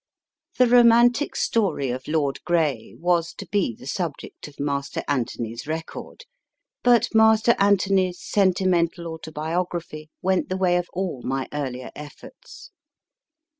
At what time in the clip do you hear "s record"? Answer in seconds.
5.53-6.25